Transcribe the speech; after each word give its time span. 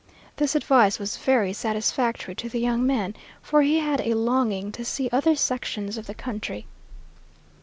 This 0.37 0.55
advice 0.55 0.97
was 0.97 1.17
very 1.17 1.53
satisfactory 1.53 2.33
to 2.33 2.49
the 2.49 2.59
young 2.59 2.87
man, 2.87 3.13
for 3.39 3.61
he 3.61 3.77
had 3.77 4.01
a 4.01 4.15
longing 4.15 4.71
to 4.71 4.83
see 4.83 5.07
other 5.11 5.35
sections 5.35 5.95
of 5.95 6.07
the 6.07 6.15
country. 6.15 6.65